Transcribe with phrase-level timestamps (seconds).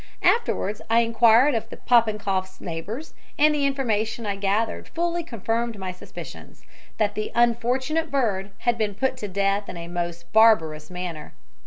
[0.23, 5.91] Afterwards I enquired of the Popenkoffs' neighbours, and the information I gathered fully confirmed my
[5.91, 6.63] suspicions
[6.97, 11.33] that the unfortunate bird had been put to death in a most barbarous manner.